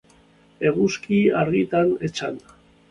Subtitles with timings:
[0.69, 2.61] Eguzki-argitan etzanda.